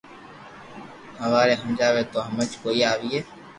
[1.23, 3.19] ھواري ھمجاوي تو ھمج ڪوئي آوئي